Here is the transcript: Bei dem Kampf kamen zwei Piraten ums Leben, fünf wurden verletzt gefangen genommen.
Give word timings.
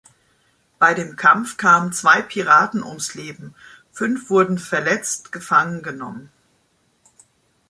Bei 0.79 0.95
dem 0.95 1.15
Kampf 1.15 1.57
kamen 1.57 1.93
zwei 1.93 2.23
Piraten 2.23 2.81
ums 2.81 3.13
Leben, 3.13 3.53
fünf 3.91 4.31
wurden 4.31 4.57
verletzt 4.57 5.31
gefangen 5.31 5.83
genommen. 5.83 6.31